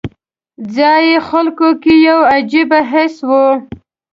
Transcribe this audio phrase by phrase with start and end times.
[0.75, 3.31] ځایي خلکو کې یو عجیبه حس و.